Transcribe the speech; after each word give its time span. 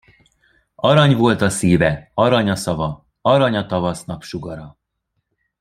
Arany 0.75 1.15
volt 1.15 1.41
a 1.41 1.49
szíve, 1.49 2.11
arany 2.13 2.49
a 2.49 2.55
szava, 2.55 3.07
arany 3.21 3.55
a 3.55 3.65
tavasz 3.65 4.05
napsugara. 4.05 4.77